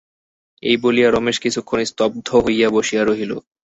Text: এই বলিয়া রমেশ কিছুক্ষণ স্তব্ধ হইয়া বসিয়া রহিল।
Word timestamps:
এই 0.63 0.77
বলিয়া 0.83 1.09
রমেশ 1.09 1.37
কিছুক্ষণ 1.43 1.79
স্তব্ধ 1.85 2.27
হইয়া 2.43 2.67
বসিয়া 2.69 3.03
রহিল। 3.03 3.31